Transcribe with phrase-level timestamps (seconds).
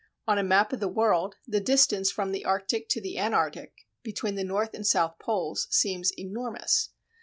[0.27, 4.33] On a map of the world the distance from the Arctic to the Antarctic, between
[4.33, 6.89] the North and South Poles, seems enormous.